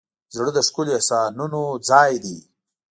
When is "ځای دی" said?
1.89-2.37